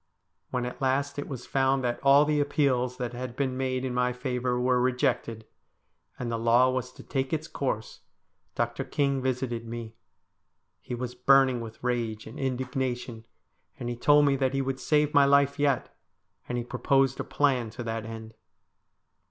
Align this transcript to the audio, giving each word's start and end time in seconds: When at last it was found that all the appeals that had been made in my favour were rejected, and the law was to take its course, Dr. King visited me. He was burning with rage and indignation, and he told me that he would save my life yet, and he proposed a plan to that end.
When 0.49 0.65
at 0.65 0.81
last 0.81 1.19
it 1.19 1.27
was 1.27 1.45
found 1.45 1.83
that 1.83 1.99
all 2.01 2.25
the 2.25 2.39
appeals 2.39 2.97
that 2.97 3.13
had 3.13 3.35
been 3.35 3.55
made 3.55 3.85
in 3.85 3.93
my 3.93 4.13
favour 4.13 4.59
were 4.59 4.81
rejected, 4.81 5.45
and 6.17 6.31
the 6.31 6.39
law 6.39 6.71
was 6.71 6.91
to 6.93 7.03
take 7.03 7.31
its 7.31 7.47
course, 7.47 7.99
Dr. 8.55 8.83
King 8.83 9.21
visited 9.21 9.67
me. 9.67 9.93
He 10.81 10.95
was 10.95 11.13
burning 11.13 11.61
with 11.61 11.83
rage 11.83 12.25
and 12.25 12.39
indignation, 12.39 13.27
and 13.79 13.89
he 13.89 13.95
told 13.95 14.25
me 14.25 14.35
that 14.37 14.55
he 14.55 14.61
would 14.63 14.79
save 14.79 15.13
my 15.13 15.25
life 15.25 15.59
yet, 15.59 15.95
and 16.49 16.57
he 16.57 16.63
proposed 16.63 17.19
a 17.19 17.23
plan 17.23 17.69
to 17.69 17.83
that 17.83 18.03
end. 18.03 18.33